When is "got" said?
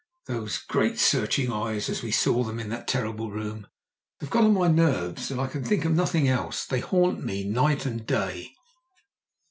4.31-4.45